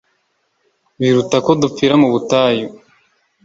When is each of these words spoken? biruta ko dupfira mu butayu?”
biruta 0.99 1.37
ko 1.45 1.51
dupfira 1.61 1.95
mu 2.01 2.07
butayu?” 2.13 2.67